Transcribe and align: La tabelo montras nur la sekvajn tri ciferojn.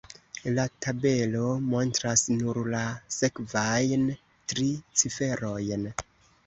La 0.53 0.63
tabelo 0.85 1.43
montras 1.73 2.25
nur 2.39 2.61
la 2.77 2.81
sekvajn 3.19 4.09
tri 4.55 4.69
ciferojn. 5.03 5.91